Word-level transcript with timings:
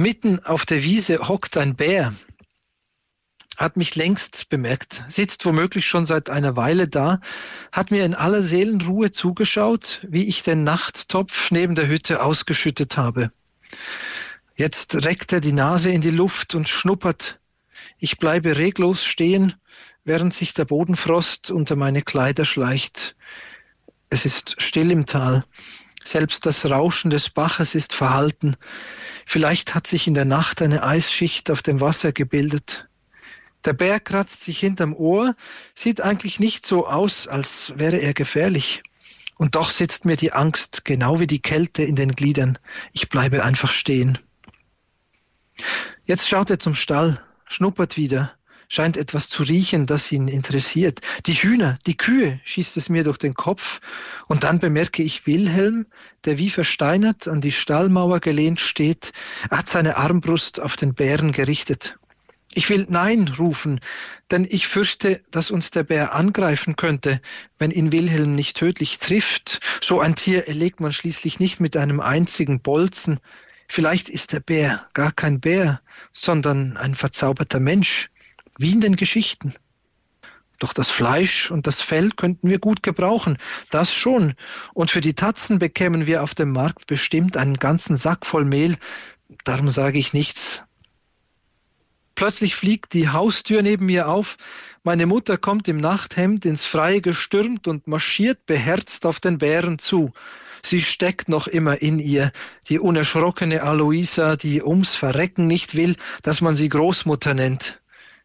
Mitten 0.00 0.38
auf 0.44 0.64
der 0.64 0.84
Wiese 0.84 1.26
hockt 1.26 1.56
ein 1.56 1.74
Bär, 1.74 2.14
hat 3.56 3.76
mich 3.76 3.96
längst 3.96 4.48
bemerkt, 4.48 5.02
sitzt 5.08 5.44
womöglich 5.44 5.88
schon 5.88 6.06
seit 6.06 6.30
einer 6.30 6.54
Weile 6.54 6.86
da, 6.86 7.18
hat 7.72 7.90
mir 7.90 8.04
in 8.04 8.14
aller 8.14 8.40
Seelenruhe 8.40 9.10
zugeschaut, 9.10 10.06
wie 10.08 10.28
ich 10.28 10.44
den 10.44 10.62
Nachttopf 10.62 11.50
neben 11.50 11.74
der 11.74 11.88
Hütte 11.88 12.22
ausgeschüttet 12.22 12.96
habe. 12.96 13.32
Jetzt 14.54 15.04
reckt 15.04 15.32
er 15.32 15.40
die 15.40 15.50
Nase 15.50 15.90
in 15.90 16.00
die 16.00 16.10
Luft 16.10 16.54
und 16.54 16.68
schnuppert. 16.68 17.40
Ich 17.98 18.18
bleibe 18.18 18.56
reglos 18.56 19.04
stehen, 19.04 19.54
während 20.04 20.32
sich 20.32 20.54
der 20.54 20.66
Bodenfrost 20.66 21.50
unter 21.50 21.74
meine 21.74 22.02
Kleider 22.02 22.44
schleicht. 22.44 23.16
Es 24.10 24.24
ist 24.24 24.62
still 24.62 24.92
im 24.92 25.06
Tal. 25.06 25.44
Selbst 26.08 26.46
das 26.46 26.64
Rauschen 26.70 27.10
des 27.10 27.28
Baches 27.28 27.74
ist 27.74 27.92
verhalten. 27.92 28.56
Vielleicht 29.26 29.74
hat 29.74 29.86
sich 29.86 30.06
in 30.06 30.14
der 30.14 30.24
Nacht 30.24 30.62
eine 30.62 30.82
Eisschicht 30.82 31.50
auf 31.50 31.60
dem 31.60 31.82
Wasser 31.82 32.12
gebildet. 32.12 32.88
Der 33.66 33.74
Bär 33.74 34.00
kratzt 34.00 34.42
sich 34.42 34.58
hinterm 34.58 34.94
Ohr, 34.94 35.36
sieht 35.74 36.00
eigentlich 36.00 36.40
nicht 36.40 36.64
so 36.64 36.86
aus, 36.86 37.28
als 37.28 37.74
wäre 37.76 37.98
er 37.98 38.14
gefährlich. 38.14 38.82
Und 39.36 39.54
doch 39.54 39.70
sitzt 39.70 40.06
mir 40.06 40.16
die 40.16 40.32
Angst, 40.32 40.86
genau 40.86 41.20
wie 41.20 41.26
die 41.26 41.42
Kälte 41.42 41.82
in 41.82 41.94
den 41.94 42.12
Gliedern. 42.12 42.58
Ich 42.94 43.10
bleibe 43.10 43.44
einfach 43.44 43.70
stehen. 43.70 44.16
Jetzt 46.04 46.26
schaut 46.26 46.48
er 46.48 46.58
zum 46.58 46.74
Stall, 46.74 47.22
schnuppert 47.44 47.98
wieder, 47.98 48.32
scheint 48.68 48.96
etwas 48.96 49.28
zu 49.28 49.42
riechen, 49.42 49.86
das 49.86 50.12
ihn 50.12 50.28
interessiert. 50.28 51.00
Die 51.26 51.32
Hühner, 51.32 51.78
die 51.86 51.96
Kühe, 51.96 52.38
schießt 52.44 52.76
es 52.76 52.88
mir 52.88 53.02
durch 53.02 53.18
den 53.18 53.34
Kopf. 53.34 53.80
Und 54.26 54.44
dann 54.44 54.58
bemerke 54.58 55.02
ich 55.02 55.26
Wilhelm, 55.26 55.86
der 56.24 56.38
wie 56.38 56.50
versteinert 56.50 57.26
an 57.26 57.40
die 57.40 57.52
Stallmauer 57.52 58.20
gelehnt 58.20 58.60
steht. 58.60 59.12
Er 59.50 59.58
hat 59.58 59.68
seine 59.68 59.96
Armbrust 59.96 60.60
auf 60.60 60.76
den 60.76 60.94
Bären 60.94 61.32
gerichtet. 61.32 61.98
Ich 62.54 62.70
will 62.70 62.86
Nein 62.88 63.28
rufen, 63.38 63.80
denn 64.30 64.46
ich 64.48 64.68
fürchte, 64.68 65.20
dass 65.30 65.50
uns 65.50 65.70
der 65.70 65.82
Bär 65.84 66.14
angreifen 66.14 66.76
könnte, 66.76 67.20
wenn 67.58 67.70
ihn 67.70 67.92
Wilhelm 67.92 68.34
nicht 68.34 68.56
tödlich 68.56 68.98
trifft. 68.98 69.60
So 69.82 70.00
ein 70.00 70.14
Tier 70.14 70.48
erlegt 70.48 70.80
man 70.80 70.92
schließlich 70.92 71.40
nicht 71.40 71.60
mit 71.60 71.76
einem 71.76 72.00
einzigen 72.00 72.60
Bolzen. 72.60 73.20
Vielleicht 73.68 74.08
ist 74.08 74.32
der 74.32 74.40
Bär 74.40 74.86
gar 74.94 75.12
kein 75.12 75.40
Bär, 75.40 75.80
sondern 76.12 76.76
ein 76.78 76.94
verzauberter 76.94 77.60
Mensch 77.60 78.08
wie 78.58 78.72
in 78.72 78.80
den 78.80 78.96
Geschichten. 78.96 79.54
Doch 80.58 80.72
das 80.72 80.90
Fleisch 80.90 81.50
und 81.50 81.66
das 81.66 81.80
Fell 81.80 82.10
könnten 82.10 82.50
wir 82.50 82.58
gut 82.58 82.82
gebrauchen, 82.82 83.38
das 83.70 83.94
schon. 83.94 84.34
Und 84.74 84.90
für 84.90 85.00
die 85.00 85.14
Tatzen 85.14 85.60
bekämen 85.60 86.06
wir 86.06 86.22
auf 86.22 86.34
dem 86.34 86.52
Markt 86.52 86.86
bestimmt 86.88 87.36
einen 87.36 87.54
ganzen 87.54 87.94
Sack 87.94 88.26
voll 88.26 88.44
Mehl. 88.44 88.76
Darum 89.44 89.70
sage 89.70 89.98
ich 89.98 90.12
nichts. 90.12 90.62
Plötzlich 92.16 92.56
fliegt 92.56 92.94
die 92.94 93.08
Haustür 93.08 93.62
neben 93.62 93.86
mir 93.86 94.08
auf. 94.08 94.36
Meine 94.82 95.06
Mutter 95.06 95.36
kommt 95.36 95.68
im 95.68 95.76
Nachthemd 95.76 96.44
ins 96.44 96.64
Freie 96.64 97.00
gestürmt 97.00 97.68
und 97.68 97.86
marschiert 97.86 98.44
beherzt 98.46 99.06
auf 99.06 99.20
den 99.20 99.38
Bären 99.38 99.78
zu. 99.78 100.10
Sie 100.64 100.80
steckt 100.80 101.28
noch 101.28 101.46
immer 101.46 101.80
in 101.80 102.00
ihr, 102.00 102.32
die 102.68 102.80
unerschrockene 102.80 103.62
Aloisa, 103.62 104.34
die 104.34 104.60
ums 104.64 104.96
Verrecken 104.96 105.46
nicht 105.46 105.76
will, 105.76 105.94
dass 106.22 106.40
man 106.40 106.56
sie 106.56 106.68
Großmutter 106.68 107.34
nennt. 107.34 107.80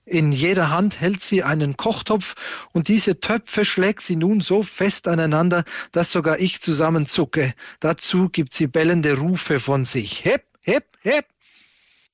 In 0.06 0.34
jeder 0.34 0.70
Hand 0.70 1.00
hält 1.00 1.22
sie 1.22 1.44
einen 1.44 1.78
Kochtopf 1.78 2.68
und 2.74 2.90
diese 2.90 3.22
Töpfe 3.22 3.64
schlägt 3.64 4.02
sie 4.02 4.18
nun 4.18 4.42
so 4.42 4.62
fest 4.62 5.08
aneinander, 5.08 5.64
dass 5.94 6.12
sogar 6.12 6.40
ich 6.40 6.60
zusammenzucke. 6.60 7.54
Dazu 7.80 8.28
gibt 8.28 8.54
sie 8.54 8.68
bellende 8.68 9.18
Rufe 9.18 9.60
von 9.60 9.86
sich. 9.86 10.26
Hep, 10.26 10.46
hep, 10.64 10.98
hep. 11.02 11.26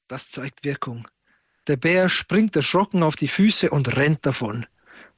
Das 0.07 0.29
zeigt 0.29 0.63
Wirkung. 0.63 1.07
Der 1.67 1.77
Bär 1.77 2.09
springt 2.09 2.55
erschrocken 2.55 3.01
auf 3.01 3.15
die 3.15 3.27
Füße 3.27 3.71
und 3.71 3.95
rennt 3.95 4.25
davon. 4.25 4.67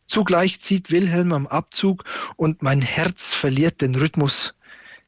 Zugleich 0.05 0.61
zieht 0.61 0.91
Wilhelm 0.91 1.33
am 1.33 1.47
Abzug 1.47 2.05
und 2.35 2.61
mein 2.61 2.81
Herz 2.81 3.33
verliert 3.33 3.81
den 3.81 3.95
Rhythmus. 3.95 4.55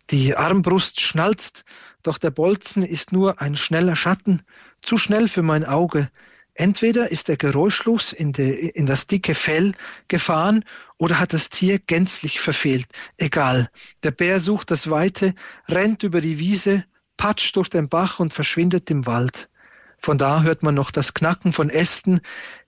Die 0.10 0.36
Armbrust 0.36 1.00
schnalzt, 1.00 1.64
doch 2.02 2.18
der 2.18 2.32
Bolzen 2.32 2.84
ist 2.84 3.14
nur 3.14 3.42
ein 3.42 3.56
schneller 3.56 3.96
Schatten, 3.96 4.42
zu 4.82 4.98
schnell 4.98 5.30
für 5.30 5.44
mein 5.44 5.66
Auge. 5.66 6.10
Entweder 6.56 7.10
ist 7.10 7.30
der 7.30 7.38
Geräuschlos 7.38 8.14
in, 8.14 8.32
de, 8.32 8.70
in 8.70 8.86
das 8.86 9.08
dicke 9.08 9.34
Fell 9.34 9.74
gefahren 10.08 10.64
oder 10.98 11.20
hat 11.20 11.34
das 11.34 11.50
Tier 11.50 11.80
gänzlich 11.80 12.40
verfehlt. 12.40 12.86
Egal. 13.18 13.70
Der 14.04 14.12
Bär 14.12 14.40
sucht 14.40 14.70
das 14.70 14.90
Weite, 14.90 15.34
rennt 15.68 16.04
über 16.04 16.22
die 16.22 16.38
Wiese, 16.38 16.86
patscht 17.18 17.56
durch 17.56 17.70
den 17.70 17.90
Bach 17.90 18.20
und 18.20 18.34
verschwindet 18.34 18.92
im 18.92 19.08
Wald. 19.08 19.50
Von 19.98 20.18
da 20.18 20.44
hört 20.44 20.62
man 20.62 20.76
noch 20.76 20.92
das 20.92 21.14
Knacken 21.14 21.54
von 21.54 21.70
Ästen, 21.70 22.22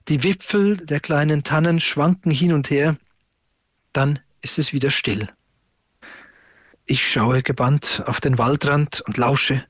die 0.08 0.22
Wipfel 0.22 0.78
der 0.78 1.00
kleinen 1.00 1.44
Tannen 1.44 1.80
schwanken 1.80 2.32
hin 2.32 2.52
und 2.52 2.70
her. 2.70 2.96
Dann 3.92 4.18
ist 4.40 4.58
es 4.58 4.72
wieder 4.72 4.90
still. 4.90 5.28
Ich 6.86 7.06
schaue 7.06 7.42
gebannt 7.42 8.02
auf 8.06 8.20
den 8.20 8.38
Waldrand 8.38 9.02
und 9.06 9.16
lausche. 9.16 9.64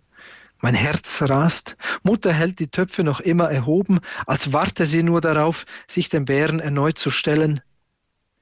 Mein 0.61 0.75
Herz 0.75 1.23
rast. 1.23 1.77
Mutter 2.03 2.33
hält 2.33 2.59
die 2.59 2.69
Töpfe 2.69 3.05
noch 3.05 3.21
immer 3.21 3.51
erhoben, 3.51 4.01
als 4.27 4.53
warte 4.53 4.87
sie 4.87 5.03
nur 5.03 5.21
darauf, 5.21 5.67
sich 5.87 6.09
dem 6.09 6.25
Bären 6.25 6.61
erneut 6.61 6.99
zu 6.99 7.11
stellen. 7.11 7.61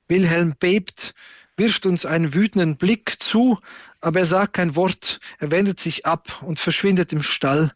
Wilhelm 0.07 0.55
bebt, 0.59 1.15
wirft 1.57 1.87
uns 1.87 2.07
einen 2.07 2.35
wütenden 2.35 2.77
Blick 2.77 3.21
zu, 3.21 3.59
aber 4.01 4.21
er 4.21 4.27
sagt 4.27 4.55
kein 4.55 4.77
Wort, 4.77 5.19
er 5.39 5.51
wendet 5.51 5.81
sich 5.81 6.07
ab 6.07 6.43
und 6.43 6.59
verschwindet 6.59 7.13
im 7.13 7.23
Stall. 7.23 7.73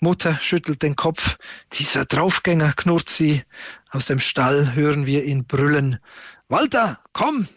Mutter 0.00 0.36
schüttelt 0.40 0.82
den 0.82 0.96
Kopf. 0.96 1.36
Dieser 1.72 2.04
Draufgänger, 2.04 2.72
knurrt 2.74 3.08
sie. 3.08 3.42
Aus 3.90 4.06
dem 4.06 4.20
Stall 4.20 4.74
hören 4.74 5.06
wir 5.06 5.24
ihn 5.24 5.46
brüllen. 5.46 5.98
Walter, 6.48 7.00
komm, 7.12 7.48